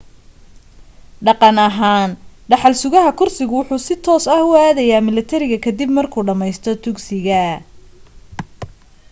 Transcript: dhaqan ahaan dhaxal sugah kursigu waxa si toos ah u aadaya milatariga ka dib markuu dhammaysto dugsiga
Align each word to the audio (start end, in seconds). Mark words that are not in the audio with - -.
dhaqan 1.27 1.57
ahaan 1.67 2.11
dhaxal 2.49 2.73
sugah 2.81 3.05
kursigu 3.19 3.55
waxa 3.61 3.77
si 3.85 3.95
toos 4.05 4.25
ah 4.35 4.41
u 4.49 4.51
aadaya 4.65 4.97
milatariga 5.07 5.57
ka 5.65 5.71
dib 5.77 5.89
markuu 5.97 6.23
dhammaysto 6.27 6.69
dugsiga 6.83 7.43